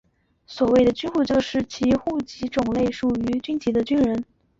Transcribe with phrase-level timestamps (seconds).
[0.47, 4.25] 所谓的军户就是其户籍种类属于军籍的军人。